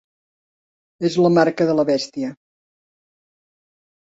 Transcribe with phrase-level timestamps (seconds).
[1.09, 2.33] És la marca de la bèstia.